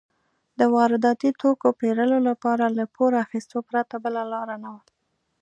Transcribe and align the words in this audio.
د 0.59 0.61
وارداتي 0.75 1.29
توکو 1.41 1.67
پېرلو 1.79 2.17
لپاره 2.29 2.65
له 2.77 2.85
پور 2.95 3.11
اخیستو 3.25 3.57
پرته 3.69 3.95
بله 4.03 4.21
لار 4.31 4.49
نه 4.63 4.69
وه. 4.73 4.81